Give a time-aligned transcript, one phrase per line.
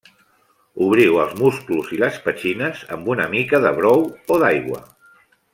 [0.85, 4.05] Obriu els musclos i les petxines amb una mica de brou
[4.37, 4.85] o d'aigua.